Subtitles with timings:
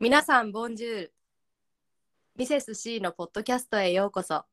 [0.00, 1.12] 皆さん、ボンジュール。
[2.36, 4.44] ミセス C のポッドキャストへようこそ。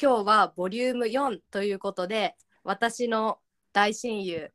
[0.00, 3.40] 今日はボリューム4ということで、私の
[3.74, 4.50] 大親友、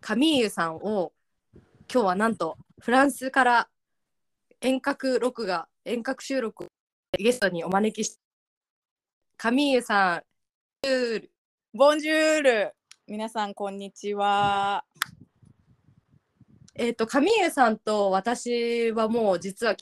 [0.00, 1.12] カミーユさんを
[1.92, 3.68] 今日はなんとフランスから
[4.62, 6.68] 遠隔録画、遠隔収録を
[7.18, 8.18] ゲストにお招きし
[9.36, 10.22] カミーユさん、
[11.76, 12.74] ボンジュール
[13.06, 14.86] 皆さんこんにちは。
[16.74, 19.74] えっ、と、カミーユさんと私はもう実は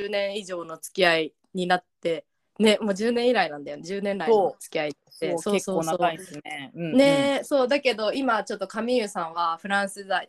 [0.00, 2.26] 10年以上の付き合いになって、
[2.58, 5.36] ね、もう10年以来なんだよね、10年来の付き合いって。
[5.38, 6.72] そう結構長いですね。
[6.74, 10.28] うんうんねそうだけど今ちょっとカミーユさんはフランス在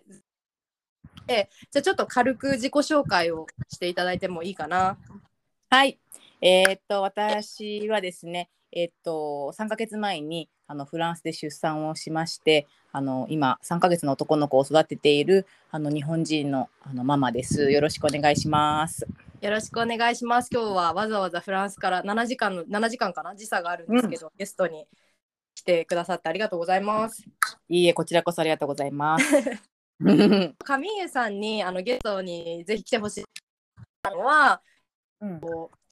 [1.25, 4.97] でじゃあちょっと軽く自己紹介をしていただいてもいいかな。
[5.69, 5.99] はい。
[6.41, 17.72] えーっと私はですね、えーっと3ヶ月前にあのフランスで出産をしまして、あの今3ヶ月の男の子を育てているあの日本人のあのママです。
[17.72, 19.08] よろしくお願いします。
[19.41, 20.50] よろしくお願いします。
[20.52, 23.35] 今日はわざわざフランスから7時間の7時間かな？
[23.35, 24.85] 時差があるんですけど、ゲストに
[25.55, 27.25] 来てくださってありがとうございます。
[27.67, 29.25] いいえこちらこそありがとうございます。
[30.63, 33.25] カミーユさんにあのゲストにぜひ来てほしい
[34.05, 34.61] のは
[35.19, 35.41] うん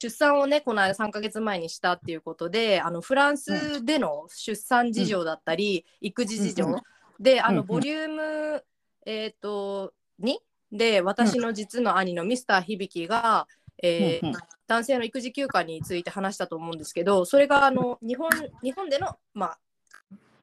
[0.02, 6.80] 出産をねこの間3ヶ月前にしたっていうことであのフランスでの出産事情だったり、育児事情、うんうん
[7.20, 7.58] であうんうん。
[7.58, 8.64] のボリューム、
[9.06, 9.94] えっ、と
[10.24, 10.38] 2
[10.72, 13.46] で私の実の兄のミスター響が、
[13.84, 14.42] えーうんうん。
[14.68, 18.30] 男性の育児休暇について話したと思うんですけどそれがあの日本
[18.64, 19.58] 日本でのま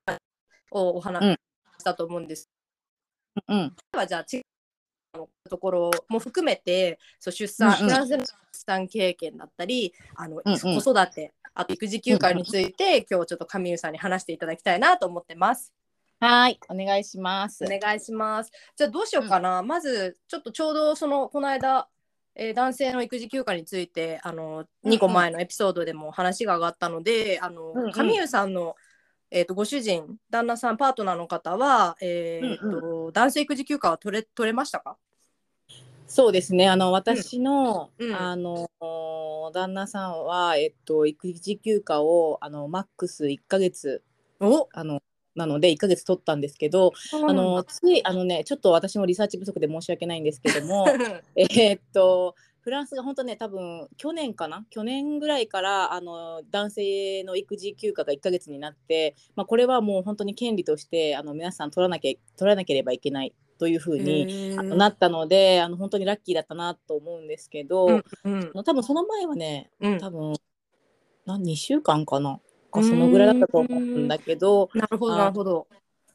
[0.07, 0.19] あ
[0.71, 1.39] をお話し
[1.81, 2.49] したと思うんです。
[3.49, 3.75] うん。
[3.93, 4.25] はじゃあ
[5.15, 15.73] 違うところも含めてそう出産、うんうんフランスでの出産経験だったりあの、うんうん子育てあと育児休暇について、今日ちょっとカミューさんに話していただきたいなと思ってます。
[16.21, 17.65] はいお願いします。
[17.65, 18.53] お願いします。
[18.77, 21.89] じゃあどうしようかな、まずちょっとちょうどそのこの間、
[22.37, 28.77] えー男性の育児休暇についてあのうん2個前のエピソードでも話が上がったので、あのうんうんカミューさんの
[29.31, 34.97] えー、とご主人旦那さんパートナーの方は、えーと男性育児休暇は取れ取れましたか？
[36.07, 36.69] そうですね。
[36.69, 38.15] あの私の、うん。
[38.15, 38.71] あの
[39.53, 44.03] 旦那さんはえっと育児休暇をあのマックス1ヶ月
[44.41, 44.69] お！
[44.73, 45.03] あの
[45.35, 50.87] なので1ヶ月取ったんですけど、あのついあのねちょっと私もリサーチ不足で申し訳ないんですけども、
[51.37, 52.35] えーっと
[52.69, 54.67] フランスが本当ね多分去年かな？
[54.69, 68.65] 去年ぐらいからあの男性の育児休暇が1ヶ月になって、まあ、これはもう本当に権利としてあの皆さん取らなきゃ取らなければいけないというふうに、あのなったのであの本当にラッキーだったなと思うんですけど、うんうん。
[68.65, 69.99] 多分その前はねうん。
[69.99, 70.35] 多分
[71.25, 72.39] な2週間かな？
[72.71, 75.67] かそのぐらいだったと思うんだけどなるほどあなるほど。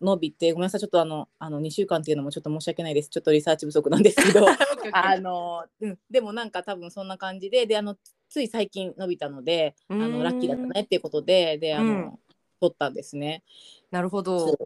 [0.04, 3.10] 伸びてごめんなさいちょっとあのあの2週間っていうのもちょっと申し訳ないです。
[3.10, 4.46] ちょっとリサーチ不足なんですけど。
[4.92, 7.98] あの、うん、でもなんか多分そんな感じでであの
[8.30, 10.12] つい最近伸びたのであうん。
[10.12, 12.20] のラッキーだったねっていうことでであの、うん。
[12.60, 13.44] 取ったんですね。
[13.92, 14.58] なるほそどう。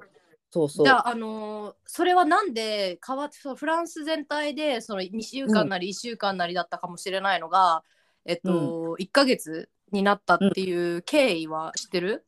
[0.49, 0.85] そうそう。
[0.85, 7.83] じゃあ、あのーそれはなんで変わってそうフランス全体でその2週間なり1週間なりだったかもしれないのが、
[8.25, 12.25] えっと、1ヶ月になったっていう経緯は知ってる、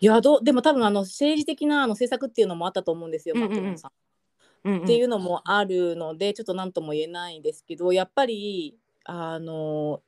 [0.00, 3.52] いやどうでも多分あの政治的なあの政策っていうのもあったと思うんですよ、うんうんうん。
[3.54, 3.90] マクロンさん。
[4.64, 4.84] うんうん。
[4.84, 10.02] っていうのもあるのでちょっと何とも言えないんですけどやっぱりあの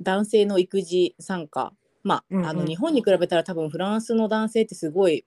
[0.00, 1.72] 男性の育児参加。
[2.02, 5.26] まあ,、あの日本に比べたら多分フランスの男性ってすごい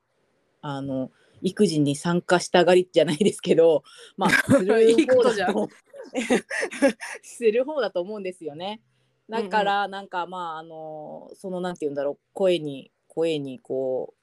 [0.61, 1.11] あの
[1.43, 3.83] 育児に参加したがりじゃないですけど
[4.17, 5.53] まあ するいいことじゃん。
[5.53, 5.73] 方だと
[7.21, 8.81] する方だと思うんですよね。
[9.29, 14.13] だからなんかまああのそのなんて言うんだろう声に声にこ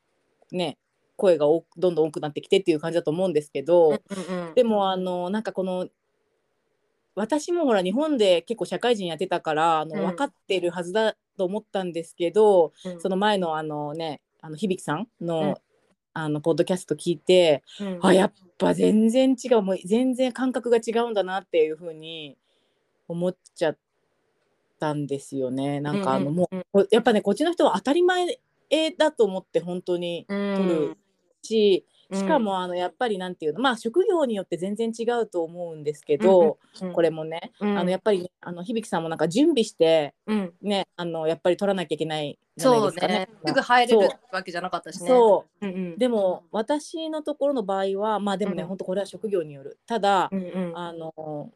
[0.52, 0.78] うね
[1.16, 1.46] 声が
[1.76, 5.88] どんどん多くなってきてっていう感じだと思うんですけど、うんうんでもあのなんかこの
[7.14, 10.06] 私もほら日本で結構社会人やってたからあの、うん。
[10.08, 13.00] 分かってるはずだと思ったんですけど、うん。
[13.00, 15.54] その前のあのねあの響さんの,、うん。
[16.14, 17.98] あのポッドキャスト聞いて、うん。
[18.02, 22.38] あやっぱ全然違うもう全然感覚が違うんだなっていうふうに
[23.08, 23.78] 思っちゃっ
[24.78, 25.80] たんですよね。
[25.80, 28.40] なんかあの、もうこやっぱねこっちの人は当たり前
[28.96, 30.56] だと思って本当にうん。
[30.56, 30.96] 取る
[31.42, 32.18] し、うん。
[32.18, 36.92] しかもあのやっぱりなんていうのまあ職業によって全然違うと思うんですけど、うん。
[36.92, 37.78] これもね、うん。
[37.78, 40.52] あのやっぱり、ね、あの響さんもなんか準備してうん。
[40.62, 43.14] ねあのやっぱり取らなきゃいけないじゃないですかね。
[43.14, 43.28] ね。
[43.46, 45.08] すぐ入れるわけじゃなかったしね。
[45.08, 45.66] そう。
[45.66, 45.68] う。
[45.68, 45.98] んうん。
[45.98, 48.68] でも私のところの場合はまあでもね、うん。
[48.68, 49.78] 本当これは職業による。
[49.86, 50.78] ただ、うんうん。
[50.78, 51.50] あの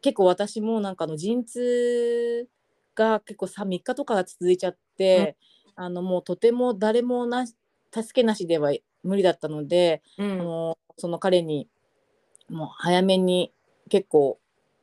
[0.00, 2.48] 結構私もなんかあの陣痛
[2.94, 5.36] が結構さ3日とかが続いちゃって、
[5.78, 7.54] あのもうとても誰もなし
[7.92, 8.72] 助けなしでは
[9.04, 10.32] 無理だったので、うん。
[10.32, 11.68] あのその彼に
[12.50, 13.52] もう早めに
[13.88, 14.38] 結構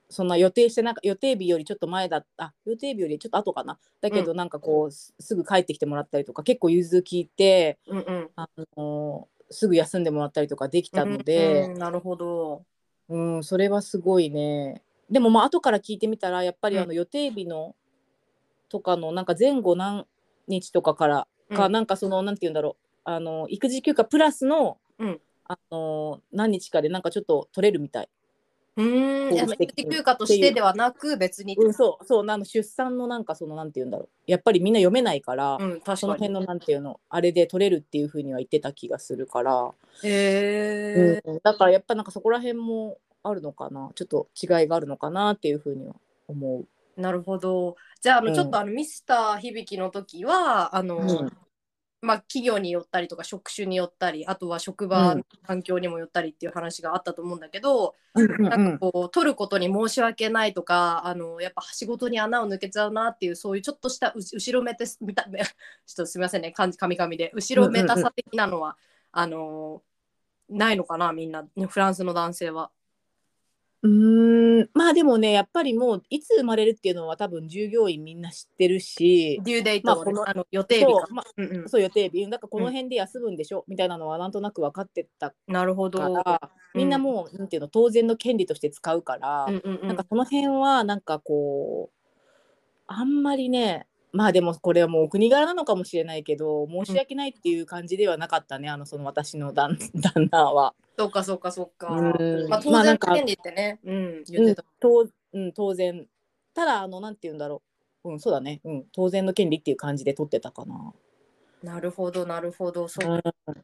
[0.09, 3.77] そんな予定してなんか予定日よりちょっと前だった予定日よりちょっと後かな。
[4.01, 8.29] だけどなんかこう、すすぐ帰ってきてもらったりとか結構融通聞いて、うんうん。
[8.37, 12.63] あのすぐ休んでもらったりとかできたので、うんなるほど。
[13.09, 14.81] うんそれはすごいね。
[15.09, 17.75] でもまあ後から聞いてみたらやっぱりあの予定日の
[18.69, 20.05] とかのなんか前後何
[20.47, 21.71] 日とかからか、うん。
[21.71, 22.85] なんかそのなんて言うんだろう。
[23.05, 25.21] あの育児休暇プラスの、うん。
[25.47, 28.09] あの何日かでなんかちょっと取れるみたい。
[28.77, 29.53] うーん。
[29.61, 31.55] 育児休暇としてではなく別に。
[31.55, 34.09] うん、そうそうあの出産のなんかそのなんて言うんだろう。
[34.25, 35.97] やっぱりみんな読めないから、うん確かに。
[35.97, 39.71] その辺のなんていうのあれで取れるっていうふうには言ってた気がするから、
[40.03, 43.91] へえうんだからやっぱなんかそこら辺もあるのかな。
[43.95, 45.95] ちょっと違いがあるのかなっていうふうには
[46.27, 46.65] 思う。
[46.97, 47.75] なるほど。
[48.01, 48.35] じゃああの、うん。
[48.35, 51.31] ちょっとあのミスター響の時はあの、うん。
[52.01, 55.17] まあ、企業によったりとか職種によったりあとは職場うん。
[55.19, 67.31] の環境にもよったりっていう話があったと思うんだけど、うんなんかこう取ることに申し訳ないとかあのやっぱ仕事に穴を抜けちゃうなっていうそういうちょっとしたう後ろめてすみた ちょっとすみませんねかみかみで。
[67.33, 68.77] 後ろめたさ的なのは、
[69.11, 69.81] あの
[70.49, 71.45] ないのかなみんな。
[71.67, 72.69] フランスの男性は。
[73.81, 73.87] う
[74.73, 81.69] まあでもねやっぱりもういつ生まれるっていうのは多分従業員みんな知ってるしデューデイトまあこのあの予定日かそう,、まあ、うんうん。
[81.69, 82.29] そう予定日。
[82.29, 85.99] だからこの辺で休むんでしょ、みたいなのはなんとなく分かってたかなるほど。
[85.99, 86.41] ら、
[86.73, 89.87] みんなもうなんていうの当然の権利として使うから、うんうんうん。
[89.87, 91.95] なんかその辺はなんかこう
[92.87, 100.73] あんまりねまあでもこれはもうお国柄なのかもしれないけど申し訳ないっていう感じではなかったね、あのその私の旦 旦那は。
[100.97, 101.87] そうかそうかそうか。
[101.87, 102.49] うん。
[102.49, 104.65] まあ当然の権利ってね、うん、言うんってた。
[104.79, 106.05] 当うん、当然。
[106.53, 107.61] ただあのなんて言うんだろ
[108.05, 110.93] う、うん、そうだね、うん、当然の権利っていう感じで取ってたかな。
[111.63, 112.87] なるほどなるほど。
[112.87, 113.21] そう。
[113.47, 113.55] うん。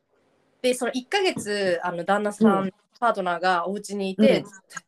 [0.62, 2.72] でその1ヶ月あの旦那さん、うん。
[3.00, 4.44] パートナーがお家にいて、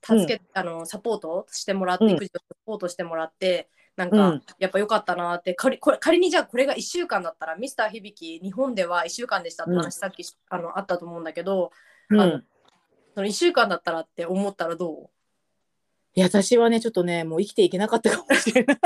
[0.10, 0.20] うん。
[0.20, 2.12] 助けあのサポートしてもらって、うん。
[2.12, 4.42] 育児をサポートしてもらってなんか、うん。
[4.60, 5.54] やっぱ良かったなって。
[5.54, 9.92] 仮これ仮にじゃあこれが1週間だったらミスター響日本では1週間でしたって話、うん。
[9.92, 11.72] さっきあのあったと思うんだけど
[12.10, 12.46] うん。
[13.16, 15.10] その1週間だったらって思ったらど
[16.16, 18.78] いや私はねちょっとねもう生きていけなかったかもしれない。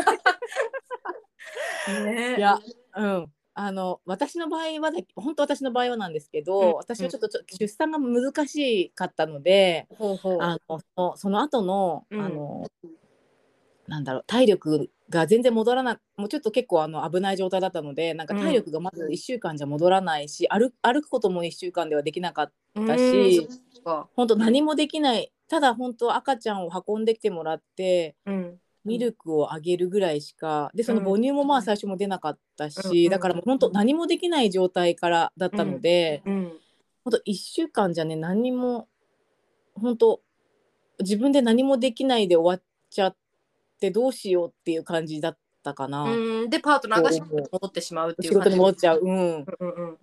[1.88, 2.36] うね。
[2.38, 2.60] いや、
[2.96, 3.32] うん。
[3.60, 6.74] あの私の場合はだ本当私の場合はなんですけど、うん。
[6.76, 10.38] 私はちょっと出産が難しかったので、ほうほう。
[10.42, 12.22] あのそのその後の、うん。
[12.22, 12.68] あの
[13.88, 23.48] なんだろう体力が全然戻らなもうちょっと結構あの危ない状態だったのでなんか体力がまず1週間じゃ戻らないし、歩歩くことも1週間ではできなかったうんし
[24.16, 25.32] 本当何もできない。
[25.48, 28.60] ただ本当赤ちゃんを運んできてもらってうん。
[28.84, 31.06] ミルクをあげるぐらいしかでそのうん。
[31.06, 36.52] 母乳もまあ最初も出なかったし、うんだからもう本当何もできない状態からだったので、うん。
[37.06, 38.90] 本当1週間じゃね何も
[39.76, 40.22] 本当
[41.00, 43.18] 自分で何もできないで終わっちゃって
[43.92, 49.98] どうしようっていう感じだったかな、うん、でパートナーが仕事に戻ってしまうっていう感じ仕事に戻っちゃう、うん、うんうんうん。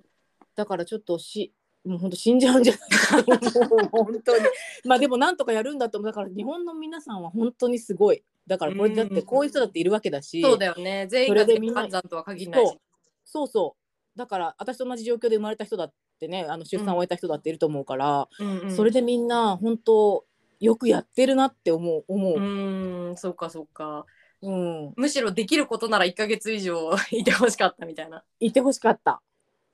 [0.55, 1.53] だからちょっとし
[1.85, 4.45] もう本当死んじゃうんじゃないか と思う本当に。
[4.87, 8.25] まあでもなんとかやるんだと思うだから日本の皆さんは本当にすごい。
[8.47, 11.07] だからこれだってこういう人だっているわけだし、そうだよね。
[11.11, 12.79] 全員がそれでみんな全員暗算とは限らないし。
[13.25, 13.47] そう。
[13.47, 13.77] そ
[14.17, 18.71] うだから私と同じ状況で生まれた人だってねあの出産を終えた人だっていると思うから、うんうん。
[18.75, 20.25] それでみんな本当
[20.61, 24.07] よくやってるなって思う思う、うんそうかそうか。
[24.43, 28.23] うん、むしろできることなら1か月以上 いてほしかったみたいな。
[28.41, 29.23] いてほしかった。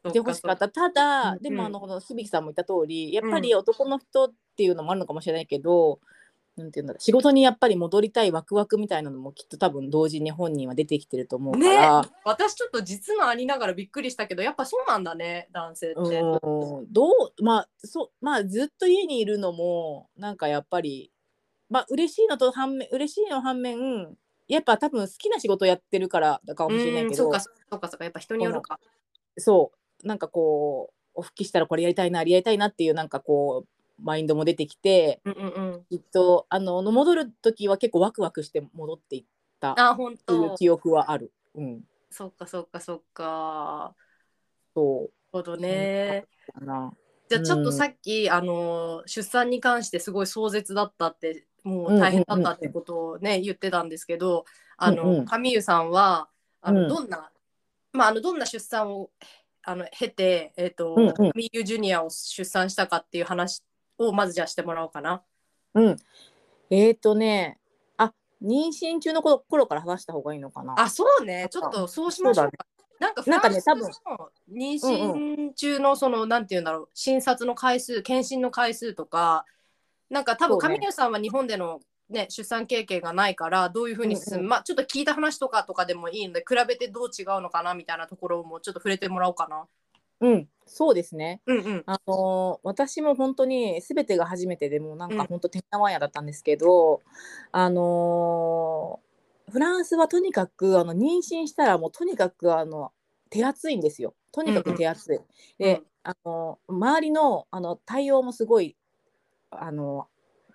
[0.02, 0.68] そいてほしかった。
[0.68, 3.42] ただ、うんでもあのこの響さんも言った通りやっぱうん。
[3.42, 6.00] り男の人っていうのもあるのかもしれないけど、
[6.60, 7.00] なんていうんだろう。
[7.02, 16.36] 仕事にやっぱり戻りたいワクワクみたいなのもきっと多分同時に本人は出てきてると思うから、私ちょっと実のありながらびっくりしたけどやっぱそうなんだね男性って、う
[16.82, 16.92] ん。
[16.92, 21.10] どうまあそうまあずっと家にいるのもなんかやっぱり
[21.68, 24.16] まあ嬉しいのと反面嬉しいの反面
[24.48, 27.06] やっぱ多分好きな仕事やってるからだかもしれないけど。
[27.06, 28.78] うんそうかそうかそうかやっぱ人によるか。
[29.38, 30.06] そう。
[30.06, 35.84] なんかこうお復帰したらこれやりたいなあれやりたいなっていうなんかこうマインドも出てきてうんうんうん。
[35.90, 39.24] きっとあの戻る時は結構ワクワクして戻っていっ
[39.60, 41.32] たあ本っていう当記憶はある。
[41.54, 43.94] うん、そっかそっかそっか。
[44.74, 45.02] そう。
[45.02, 46.26] なるほどね。
[47.28, 54.44] じゃあちょっとさっき、あの出産に関してすごい壮絶だったってもう大変だったってことをね、言ってたんですけど
[54.76, 55.24] あの、うんうん。
[55.26, 56.28] カミユさんは
[56.60, 56.88] あの、うん。
[56.88, 57.30] どんな
[57.92, 59.10] まああのどんな出産を
[59.62, 61.14] あの経てえっ、と、うんうん。
[61.14, 63.62] カミユジュニアを出産したかっていう話
[64.00, 65.22] をまずじゃあしてもらおうかな。
[65.74, 65.96] うん、
[66.70, 67.58] えっ、ー、とね
[67.96, 70.74] あ妊娠中の頃頃から話した方がいいのかな。
[70.78, 72.66] あそうねちょっとそうしましょうか。
[72.98, 79.46] なんかフなんかねランスの妊娠中のその、なんていうんだろう診察の回数検診の回数とか
[80.10, 81.80] なんか多分そうね神谷さんは日本での
[82.10, 89.66] ね、出産経験がないからどういうふうに進む、うんうんまあちょっと聞いた話とかとかでもいいので比べてどう違うのかなみたいなところもちょっと触れてもらおうかな。
[90.20, 91.40] うん、そうですね。
[91.46, 91.82] うんうん。
[91.86, 95.18] あのー私も本当に全てが初めてでもうなんうん。
[95.18, 97.00] か本当てんやわんやだったんですけど、
[97.52, 102.92] あのーフランスはとにかくあの妊娠したらもうとにかくあの
[103.30, 104.14] 手厚いんですよ。
[104.30, 105.18] とにかく手厚い。
[105.58, 105.86] で、うん。
[106.04, 108.76] あの周りのあの対応もすごい
[109.50, 110.06] あの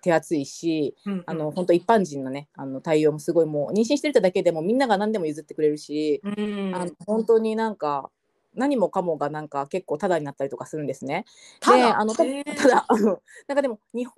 [0.02, 6.72] 手厚いし、うんあの本当一般人のねあの対応もすごいもう妊娠してるだけでもみんなが何でも譲ってくれるし、うん。
[6.74, 8.10] あの本当になんか
[8.56, 11.24] 何もかもがなんか結構タダになったりとかするんですね。
[11.60, 12.24] ただであのた
[12.68, 14.14] だあのなんかでも日本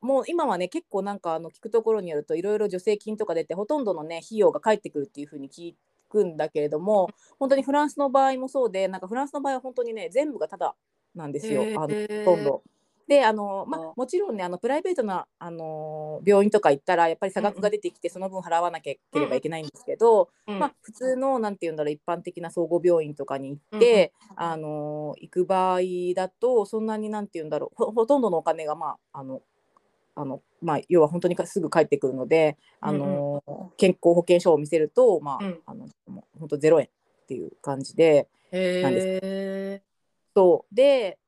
[0.00, 5.74] も今はね結構なんかあの聞くところによるといろいろ助成金とか出てほとんどのね費用が返ってくるっていうふうに聞
[6.08, 10.74] くんだけれども本当にフランスの場合もそうでなんかフランスの場合は本当にね全部がタダ
[11.14, 11.62] なんですよ。
[11.76, 12.62] あのほとんど。
[13.10, 25.80] であの、まああ、もちろんねあのプライベートなあの病院とか行ったらやっぱり差額が出てきてその分払わなければいけないんですけど、うんまあ、普通のなんて言うんだろう一般的な総合病院とかに行って、あの行く場合
[26.14, 29.42] だとそんなになんて言うんだろうほほとんどのお金がまああの
[30.14, 33.42] あのまあ要は本当にかすぐ帰ってくるので、あの
[33.76, 35.60] 健康保険証を見せるとまあ、うん。
[35.66, 35.88] あの
[36.38, 39.82] 本当ゼロ円っていう感じでなんです。
[40.36, 40.74] そう。
[40.74, 41.18] で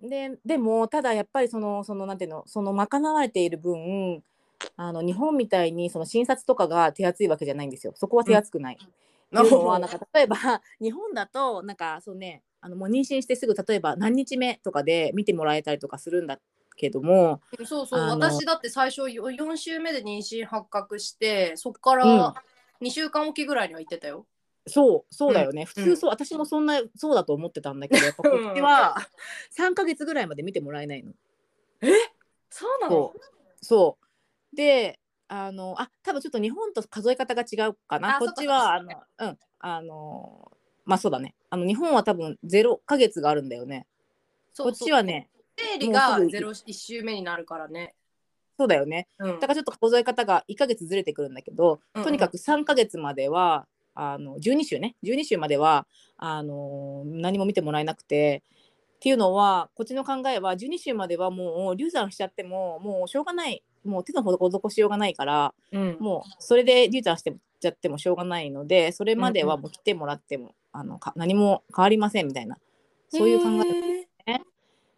[0.00, 4.22] ででもただやっぱりそのそのなんていうのその賄われている分
[4.76, 7.92] あの日本みたいにその診察とかが手厚いわけじゃないんですよ。
[7.96, 8.78] そこは手厚くない。
[8.80, 8.86] う
[9.32, 10.36] のはなんか例えば
[10.80, 16.38] 日本だとなんかそうねあのもう妊娠してすぐ例えば何日目とかで見てもらえたりとかするんだ
[16.76, 18.00] けどもそうそう。
[18.00, 22.18] 私だって最初4週目で妊娠発覚してそっかうん。
[22.18, 22.34] ら
[22.80, 24.26] 2週間おきぐらいには行ってたよ。
[24.66, 25.66] そうそうだよね、うん。
[25.66, 28.96] 普通そう私もそんなそうだと思ってたんだけどやっぱこっちは
[29.56, 31.12] 3ヶ月ぐらいまで見てもらえないの。
[32.50, 33.14] そうなの？
[33.62, 33.98] そ
[34.52, 34.56] う。
[34.56, 38.16] であのあ多分ちょっと日本と数え方が違うかな。
[38.16, 39.38] あこっちはあのうん。
[39.58, 40.52] あの
[40.84, 41.34] まあそうだね。
[41.50, 43.86] あの日本は多分0ヶ月があるんだよね。
[44.58, 47.94] こっちはね生理がゼロ1週目になるからね。
[48.58, 49.06] そうだよね。
[49.18, 49.40] うん。
[49.40, 53.66] だからちょっと数え方が1ヶ月ずれてくるんだけど、とにかく3ヶ月までは
[53.96, 54.94] あの12週ね。
[55.02, 55.86] 12週までは
[56.16, 58.42] あの何も見てもらえなくて。
[58.96, 63.62] っていうのはこっちの考えは12週まではもう流産しちゃってももうしょうがない。
[63.84, 65.96] もう手の施しようがないからうん。
[66.00, 72.56] もうそれで流産してちゃってもしょうがないのでそれまではもう来てもらっても、あのか何も変わりませんみたいな。
[73.08, 73.44] そういう考
[74.26, 74.40] ええ。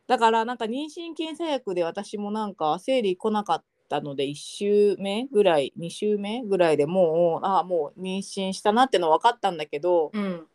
[0.07, 3.65] だからなんか妊娠検査薬で私もなんか生理来なかった
[4.01, 10.47] ので1週目ぐらい2週目ぐらいでもうあもう妊娠したなっての分かったんだけどうん。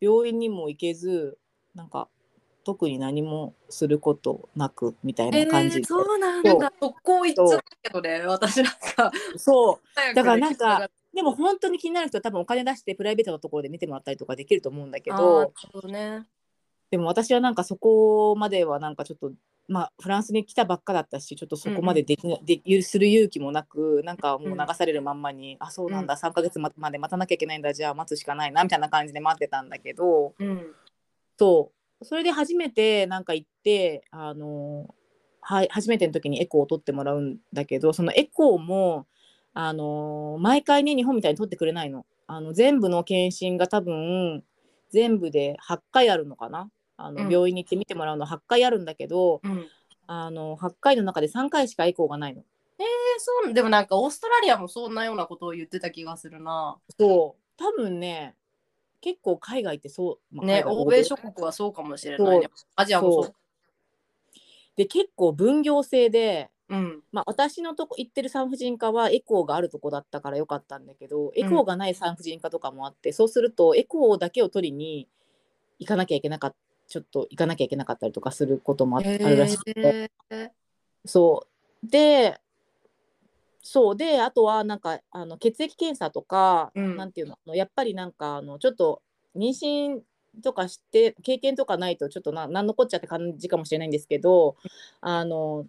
[0.00, 1.38] 病院にも行けず
[1.74, 2.08] なんか
[2.64, 6.72] 特に何もすることなくみたいえー、な感じで、そうなんだ。
[6.80, 9.10] 速攻行っちゃったけどね、私なんか。
[9.36, 15.52] そうだからなんかでも本当に気になる人は多分お金出してプライベートなところで見てもらったりとかできると思うんだけど
[15.84, 16.26] ね。
[16.90, 19.32] でも私はなんかそこまではなんかちょっと
[19.68, 30.74] まあフランスに来たばっかだったしちょっとそこまでできな、でゆする勇気もなくなんかもう流されるまんまに、あそうなんだ3ヶ月ままで待たなきゃいけないんだじゃあ待つしかないなみたいな感じで待ってたんだけどうん。
[31.38, 31.70] そ
[32.00, 32.04] う。
[32.04, 34.94] それで初めてなんか行ってあの
[35.40, 39.06] はい初めての時にエコーを取ってもらうんだけどそのエコーも
[39.52, 42.06] あの毎回ね日本みたいに取ってくれないの。
[42.30, 44.44] あの全部の検診が多分
[44.90, 49.66] 全部で8回あるのかなあの、うん病院に行って見てもらうの8回あるんだけどうん。
[50.10, 52.42] あの8回の中で3回しかエコーがないの。
[52.78, 52.84] えー、
[53.18, 56.78] そうでもなんかオーストラリアもそんなようなことを言ってた気がするな。
[56.98, 58.34] そう多分ね
[59.02, 62.48] 結構海外ってそう、まあね、欧米諸国はそうかもしれないね。
[62.74, 63.34] アジアもそう。
[64.76, 67.02] で結構分業制でうん。
[67.12, 75.08] まあ、私のとこ行ってる産婦人科はエコーがあるとこだったからよかったんだけどエコーがない産婦人科とかもあって、そうするとエコーだけを取りに
[75.78, 76.56] 行かなきゃいけなかった
[76.88, 80.10] ちょっと行かなきゃいけなかったりとかすることもあ,、えるらしくて。
[80.30, 80.50] ー、
[81.04, 81.46] そ
[81.84, 81.86] う。
[81.86, 82.40] で
[83.62, 83.96] そう。
[83.96, 86.96] であとはなんかあの血液検査とか、うん。
[86.96, 89.02] なんていうのやっぱりなんかあのちょっと
[89.36, 90.00] 妊娠
[90.42, 94.56] とかして経験とかないとちょっとな何のこっちゃって感じかもしれないんですけど
[95.00, 95.66] あの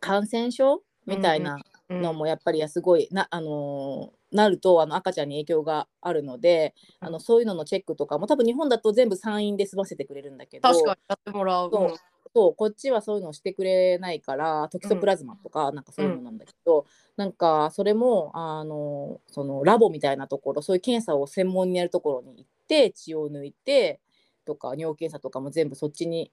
[0.00, 1.56] 感染症みたいな
[1.88, 11.70] うんのもやっぱりすごいな,、あのーなるとあの赤ちゃんに影響があるので、あのそういうののチェックとかも多分日本だと全部産院で済ませてくれるんだけど確かにやってもらう。
[11.72, 11.94] そう
[12.36, 16.84] そうこっちはそういうのをしてくれないからトキソプラズマとか、なんかそういうのなんだけど、
[17.16, 24.00] なんかそれもあのそのラボみたいなところそういう検査を専門にやるところに行って血を抜いて
[24.44, 26.32] とか尿検査とかも全部そっちに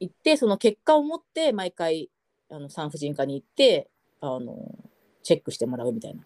[0.00, 2.10] 行ってその結果を持って毎回
[2.50, 3.88] あの産婦人科に行って
[4.20, 4.54] あの
[5.22, 6.24] チェックしてもらうみたいな。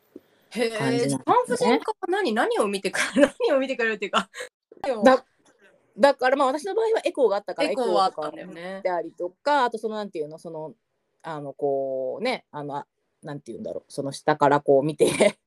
[0.53, 1.17] へ感じなんですね。
[1.17, 2.33] え産婦人科は何？
[2.33, 4.29] 何を見てくる 何を見てくれるっていうか。
[5.05, 5.25] だ
[5.97, 8.81] だからまあ私の場合はエコーがあったからエコーはあったんだよね。
[8.83, 10.75] でありとかあとそのなんていうのその
[11.23, 12.87] あのこうねあのあ
[13.23, 15.39] なんていうんだろうその下からこう見て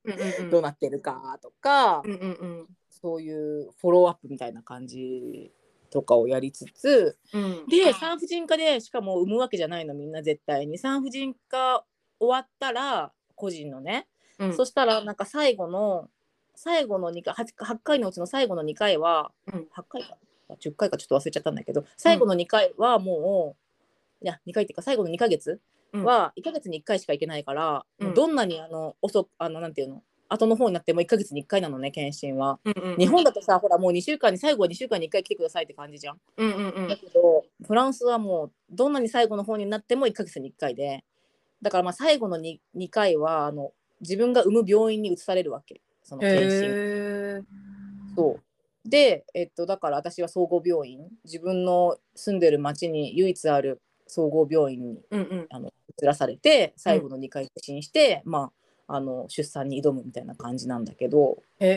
[0.50, 2.66] どうなってるかとか、うんうんうん。
[2.88, 5.52] そういうフォローアップみたいな感じ
[5.90, 7.66] とかをやりつつうん。
[7.66, 10.78] で産婦人科でしかも産むわけじゃないのみんな絶対に。
[10.78, 11.84] 産婦人科
[12.18, 14.08] 終わったら個人のね、
[14.38, 14.56] うん。
[14.56, 16.08] そしたらなんか最後の
[16.54, 19.66] 最後の2回 8, 8回のうちの最後の2回は、うん。
[19.76, 20.16] 8回か。
[20.60, 23.56] 10回かちょっと忘れちゃったんだけど最後の2回はも
[24.22, 25.60] う、いや2回っていうか最後の2ヶ月
[25.92, 28.14] は1ヶ月に1回しか行けないから、うん。
[28.14, 30.02] どんなにあの遅くあのなんていうの？
[30.28, 32.58] 後の方になっても1ヶ月に1回なのね検診は。
[32.64, 32.96] うんうんうん。
[32.96, 36.20] 日本だとさほらもう2週間に最後は2週間に1回来てくださいって感じじゃん。
[36.36, 36.88] うんうんうん。
[36.88, 41.04] だけどフランスはもうどんなに最後の方になっても1ヶ月に1回で。
[41.62, 45.80] だからまあ最後の 2, 2回はあの自分が産む病院に移されるわけ。
[46.02, 47.46] その検診。
[48.14, 48.88] そう。
[48.88, 55.46] で、えっと、だから私は総合病院自分の住んでる町に唯一ある総合病院にうんうん。
[55.50, 58.52] あの移らされて最後の2回受診して、ま
[58.86, 61.42] あ、あの出産に挑むみたいな感じなんだけど。
[61.58, 61.68] へ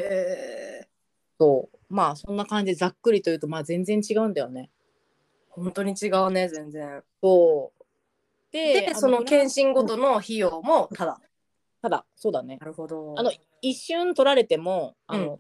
[0.84, 0.88] え
[1.40, 1.78] そう。
[1.90, 4.70] まあそんな感じでざっくりと言うと、まあ、全然違うんだよね。
[5.50, 7.02] 本当に違うね全然。
[7.22, 7.84] そう。
[8.52, 11.20] であその検診診ごとの費用もただ
[11.82, 12.58] ただそうだね。
[12.60, 13.16] なるほど。
[13.18, 13.32] あの
[13.62, 15.40] 一瞬取られてもあの、う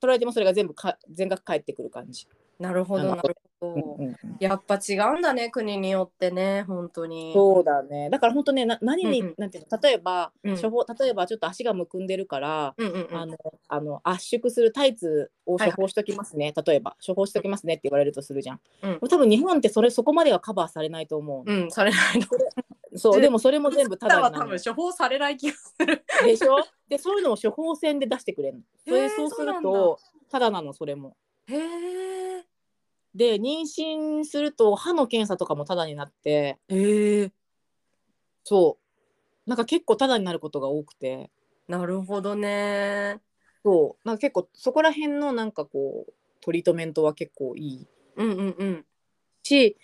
[0.00, 2.26] 取られてもそれが全部か全額返ってくる感じ。
[2.58, 7.32] なるほどなるほど、うんうんやっぱ違うんだね国によってね本当に。
[7.34, 8.08] そうだね。
[8.08, 9.34] だから本当ねな何に、うんうん。
[9.36, 10.56] なんていうの例えば、うん。
[10.56, 13.16] 処方例えばちょっと足がむくんでるから、うんうんうん。
[13.16, 13.36] あの
[13.68, 18.98] あの圧縮するタイツを処方しときますね、例えば処方しときますねって言われるとするじゃん、うん。
[19.08, 22.26] 多分日本ってそれそこまではカバーされないと思う、うんされないの
[22.98, 26.04] そうでもそれも全部タダになは多分る処方されない気がする。
[26.24, 26.56] でしょ？
[26.88, 28.62] でそういうのを処方箋で出してくれるの。
[28.84, 29.98] それそうすると
[30.30, 31.16] タダなのそれも。
[31.46, 31.56] へ
[32.38, 32.44] え
[33.14, 36.58] で妊娠すると歯の検査とかもタダになって。
[36.68, 37.32] へえ
[38.44, 38.78] そ
[39.46, 39.48] う。
[39.48, 41.30] なんか結構タダになることが多くて。
[41.66, 43.20] なるほどね。
[43.64, 44.08] そう。
[44.08, 47.86] なんか結構そこら辺のなんかこうトリートメントは結構いい。
[48.16, 48.86] うんうんうん。
[49.42, 49.78] し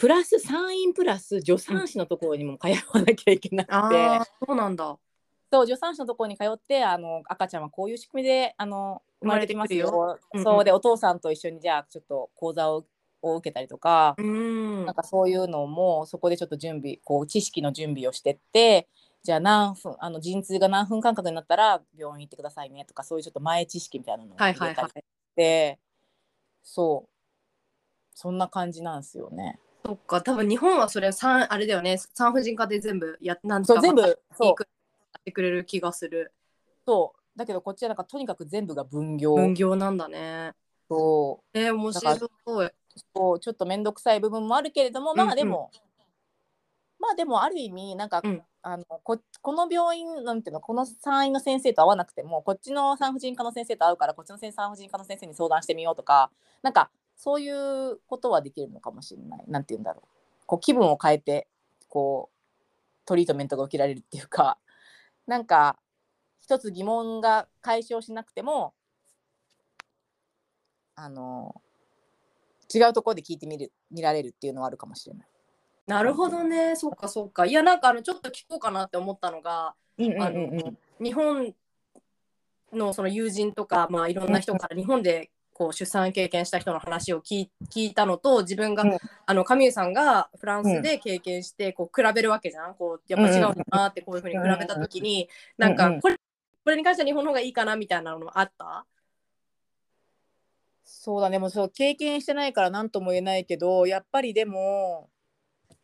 [0.00, 4.96] プラス産院プラス助産師のところにも通わなきゃいけなくて、ああそうなんだ。
[5.52, 9.88] そう助産師のところに通ってあの赤ちゃんはこういう仕組みであの生まれてきますよ。
[9.88, 10.44] 生まれてくるよ。
[10.44, 12.86] そうでお父さんと一緒にじゃあちょっと講座を
[13.22, 14.86] を受けたりとか、うん。
[14.86, 18.88] なんかそういうのもそこでちょっと準備こう知識の準備をしてって
[19.22, 25.04] じゃあ何分あの陣痛が何分間隔になったら病院行ってくださいねとかそういうちょっと前知識みたいなのをはい入れたりはいはいし
[25.36, 25.78] て、
[26.62, 27.10] そう。
[28.14, 29.58] そんな感じなんですよね。
[29.84, 31.98] そっか多分日本はそれ産あれだよね。
[32.14, 34.02] 産婦人科で全部やなんそう全部
[34.36, 34.46] そう。
[34.48, 34.52] や
[35.18, 36.32] ってくれる気がする。
[36.86, 37.38] そう。
[37.38, 39.34] だけどこっちはなんかとにかく全部が分業。
[39.34, 40.52] 分業なんだね。
[40.88, 41.58] そう。
[41.58, 42.18] えー、面白い。
[43.14, 45.70] そうちょっと面倒くさい部分もあるけれどもまあでも、
[46.98, 48.42] まあでもある意味なんか、うん。
[48.62, 56.30] あのここの病院なんていうのこの産院の先生と会わなくてもこっちの産婦人科の先生と会うからこっちの産婦人科の先生に相談してみようとか
[56.62, 56.90] なんか
[57.22, 59.44] そういうことはできるのかもしれない。
[59.46, 60.46] なんていうんだろう。
[60.46, 61.48] こう気分を変えて
[61.86, 62.36] こう
[63.04, 64.56] トリートメントが受けられるっていうか
[65.26, 65.78] なんか
[66.40, 68.72] 一つ疑問が解消しなくても
[70.94, 71.60] あの
[72.74, 75.26] 違うところで聞いてみる見られるっていうのはあるかもしれない。
[75.86, 76.74] なるほどね。
[76.74, 77.44] そっかそっか。
[77.44, 81.54] いやなんかあのちょっと聞こうかなって思ったのが日本
[82.72, 85.30] のその友人とか、まあ、いろんな人から日本で
[85.60, 88.98] こう出産経験した人の話を聞い聞いたのと自分が、うん。
[89.26, 92.74] あのカミューさんがフランスで経験してこう比べるわけじゃん。
[92.76, 96.00] こうやっぱ違うなってこういうふうに比べた時に、なんかうんうん。
[96.00, 96.14] これ
[96.64, 98.86] これに関しては日本の方がいいかなみたいなのあった？
[100.82, 101.38] そうだね。
[101.38, 105.10] もうそう経験してないから何とも言えないけどやっぱりでも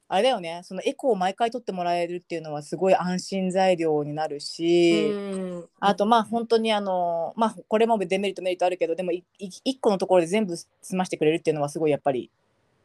[0.09, 0.63] あれだよね。
[0.65, 12.31] そのエコーを毎回取ってもらえるっていうのはすごい安心材料になるし、うんあとまあ本当にあのまあこれもデメリットメリットあるけどでもいい一個のところで全部済ましてくれるっていうのはすごいやっぱり、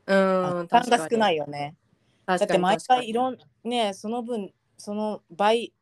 [0.06, 1.76] うあん負担が少ないよね。
[2.26, 5.74] だだって毎回いろんねその分その倍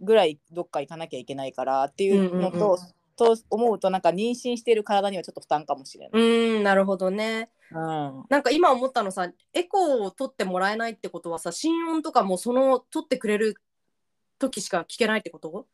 [0.00, 2.78] ぐらいどっか行かなきゃいけないからっていうのと、うんうんうん。
[3.16, 6.20] と思うとなんか妊娠している体にはちょっと負担かもしれない。
[6.20, 7.48] うんなるほどね。
[7.70, 8.24] うん。
[8.28, 13.54] なんか今思ったのさエコーを取ってもらえないってことはさ心音とかもその取ってくれる
[14.40, 15.66] 時しか聞けないってこと？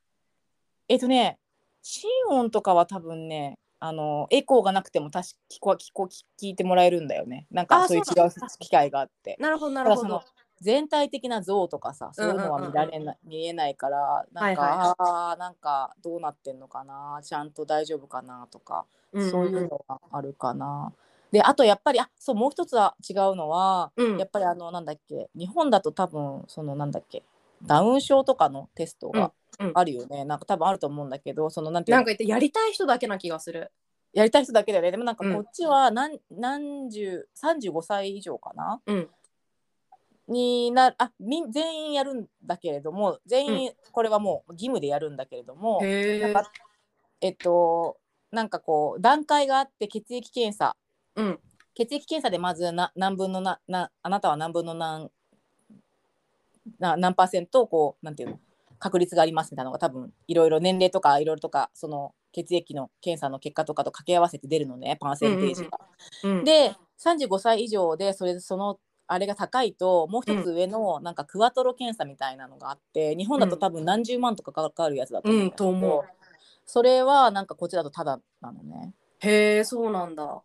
[0.90, 1.38] えっとね
[1.82, 6.08] 心音とかは多分ねあのエコーがなくても確か聞こ聞こ
[6.42, 7.46] 聞いてもらえるんだよね。
[7.50, 9.36] なんかあそういう違そう機会があって。
[9.40, 10.22] なるほどなるほど。
[10.60, 14.94] 全体的な像とかさそういうのは見られな、見えないからなんか、はいはい。
[14.98, 20.92] あーなんかどうなってんのかなちゃんと大丈夫かなとか、そういうのがあるかな。
[21.32, 24.18] であとやっぱりあそうもう一つは違うのは、うん。
[24.18, 27.22] やっぱりあのなんだっけ日本だと多分そのなんだっけ
[27.62, 29.30] ダウン症とかのテストがうんうん
[29.74, 31.98] あるよね、なんか多分あると思うんだけどそのなんていうの？
[31.98, 33.70] なんか言ってやりたい人だけな気がする。
[34.12, 34.90] やりたい人だけだよね。
[34.90, 35.34] でもなんかうん。
[35.34, 38.80] こっちは何,、何十35歳以上かな？
[38.86, 39.08] うん。
[40.28, 46.50] になあみん全員やるんだけれども全員これはもう義務でやるんだけれども、へえなんか
[47.20, 47.98] えっと
[48.30, 50.76] なんかこう段階があって血液検査。
[51.16, 51.38] うん。
[51.74, 55.10] 血液検査でまずな何分のななあなたは何分の何
[56.78, 58.40] な何パーセントこうなんていうの？
[58.80, 65.78] 確率がありますみたいなのが多分いろいろ年齢とかいろいろとかその血液の検査の結果とかと掛け合わせて出るのねパーセンテージが。
[66.24, 76.04] うんで35歳以上でそれそのあれが高いともう一つ上のなんかクワトロ検査みたいなのがあって日本だと多分何十万とかかかるやつだと思ううんと思う
[76.66, 78.92] それはなんかこっちだとただなのね。
[79.20, 80.42] へえそうなんだ。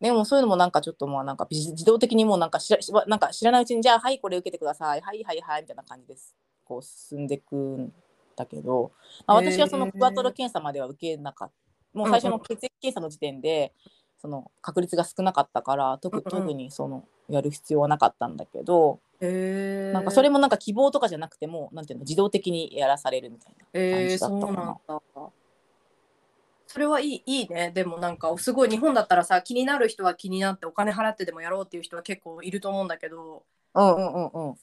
[0.00, 7.92] でもそういうのもなんかちょっともうなんか自自動的にもうなんか知らしばなんか知らないうちにじゃあはいこれ受けてくださいはいはいはいみたいな感じですこう進んでいくん
[8.36, 8.92] だけど、
[9.26, 13.72] まあ、私はそのクワトロ検査までは受けなかったもう最初の血液検査の時点で
[14.20, 24.78] その確率が少なかったから特にそのやる必要はなかったんだけど、へえなんかそれもなんか希望とかじゃなくてもなんていうの自動的にやらされるみたいな感えー、じだったかな。
[24.86, 25.00] だ。
[26.66, 27.70] それはいいいいね。
[27.72, 34.54] でもなんかすごい日本だったらさ気になる人は気になってお金払ってでもやろうっていう人は結構いると思うんだけどうんうんうんうん。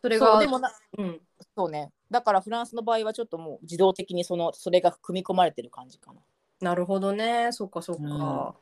[0.00, 1.20] それがそうでもなうん、
[1.56, 1.90] そうね。
[2.10, 6.20] だからフランスの場合はちょっともう自動的にそのそれが組み込まれてる感じかな。
[6.60, 7.48] なるほどね。
[7.52, 8.54] そっかそっか、うん。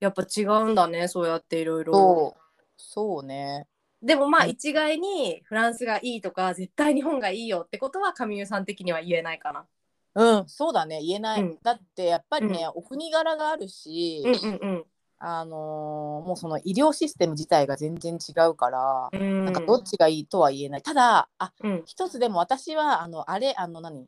[0.00, 1.08] やっぱ違うんだね。
[1.08, 2.36] そうやっていろいろ。
[2.76, 3.24] そう。
[3.24, 3.66] ね。
[4.02, 4.50] でもまあうん。
[4.50, 9.66] 一概にフランスがいいとか絶対日本がいいよってことは上湯さん的には言えないかな。
[10.14, 11.00] うん、そうだね。
[11.02, 11.58] 言えない、うん。
[11.62, 14.84] だってやっぱりね、お国柄があるし、うんうん
[15.20, 19.44] あのーもうその医療システム自体が全然違うから、うん。
[19.44, 20.82] なんかどっちがいいとは言えない。
[20.82, 21.82] ただあうん。
[21.86, 24.06] 一つでも私はあのあれあの何？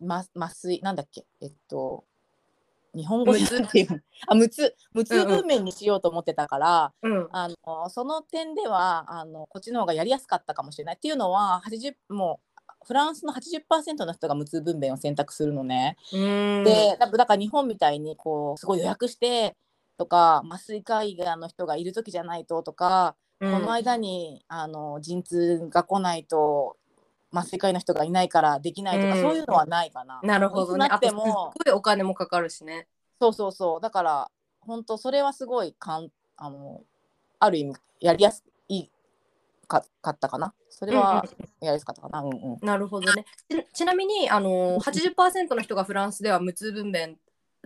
[0.00, 1.26] ま麻酔なんだっけ？
[1.40, 2.04] えっと
[2.94, 3.82] 日本語で無痛なんてい。
[3.82, 3.98] う の
[4.28, 4.74] あ無痛。
[4.92, 10.94] 無痛分娩にしようと思ってたから、うんあのその点ではあのこっちの方がやりやすかったかもしれない。
[10.94, 15.96] っていうのは80もうフランスの80%の人が無痛分娩を選択するのね。
[16.12, 16.64] うん。
[16.64, 19.56] でだだから日本みたいにこうすごい予約して
[19.98, 26.76] とか麻酔科医がの人がいる時じゃないととか、うんこの間にあの陣痛が来ないと
[27.32, 30.20] 麻酔科医の人がいないからできないとか、うんそういうのはないかな。
[30.24, 30.88] なるほどね。
[30.88, 31.22] なってあとす
[31.64, 32.88] ごいお金もかかるしね。
[33.20, 34.30] そうそうそうだから
[34.60, 36.82] 本当それはすごいかんあの
[37.38, 38.88] ある意味やりやすい
[39.68, 40.52] かかったかな。
[40.68, 41.24] それは
[41.60, 42.20] やりやすかったかな。
[42.22, 42.66] うんうん。
[42.66, 43.24] なるほどね。
[43.48, 47.14] ちちなみにあの80%の人がフランスでは無痛分娩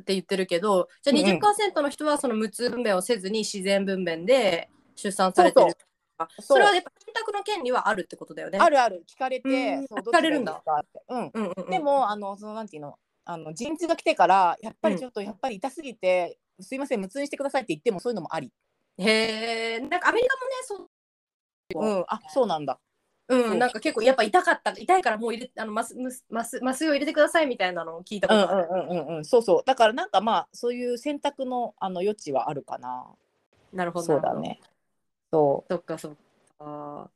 [0.03, 1.39] って言ってるけど、じゃあうんうん。
[1.39, 5.73] 20%の人はその無痛分娩をせずに自然分娩で出産されてる。
[6.19, 6.43] あそう。
[6.43, 8.59] それはやっぱ選択の権利はあるってことだよね。
[8.61, 9.05] あるある。
[9.09, 9.89] 聞かれて、うん。
[9.89, 10.63] そう聞かれるんだ。
[11.09, 11.19] うん。
[11.19, 18.53] うんうんうん、でもあのそのなんていうのあの陣痛が来てからやっぱりちょっとやっぱり痛すぎて、すいません無痛にしてくださいって言ってもそういうのもあり。
[18.99, 21.99] へえ、なんかアメリカもね、そう。
[21.99, 22.05] うん。
[22.09, 22.79] あそうなんだ。
[23.33, 28.69] うん、なんか結構やっぱ痛かった痛いからもう入れあの麻酔麻酔麻酔を入れてくださいみたいなのを聞いたこうんとある。
[28.71, 33.07] うんうんうんうんそうそうだからなんかまあそういう選択のあの余地はあるかな。
[33.73, 34.07] なるほど。
[34.07, 34.35] そうだ。
[34.35, 34.61] ね。
[35.33, 36.13] そうそっかそっ
[36.59, 37.11] か。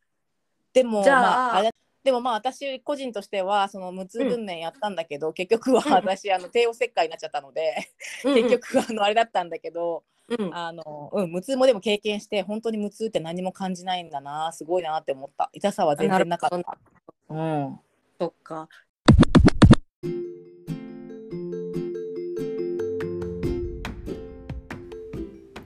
[0.73, 1.71] でもじゃあまああれ
[2.07, 7.91] でもまあ私個人としてはその無痛分娩やったんだけど、結局は私あの帝王切開になっちゃったので、
[8.23, 16.79] 結局あのあれだったんだけど、うん、うんあのうん無痛もでも経験して本当に無痛って何も感じないんだなすごいなって思った痛さは全然なかった。
[17.29, 17.81] うん
[18.19, 18.69] そっか。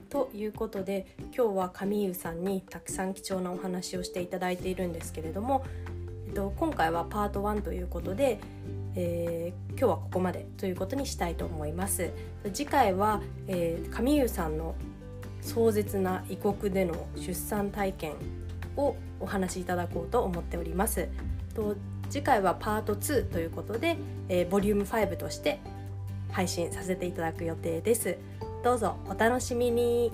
[0.09, 5.63] ということで今日は上湯さんにたくさん貴重なお話をしていただいているんですけれども、
[6.27, 8.39] えっと、今回はパート1ということで、
[8.95, 12.11] えー今日はここまでということにしたいと思います。
[12.53, 14.75] 次回は、えー上湯さんの
[15.41, 18.13] 壮絶な異国での出産体験
[18.77, 21.07] をお話しいただこうと思っております。
[21.55, 21.75] と
[22.09, 23.97] 次回はパート2ということで、
[24.29, 25.59] えーボリューム5として
[26.31, 28.17] 配信させていただく予定です。
[28.63, 30.11] どうぞお楽しみに。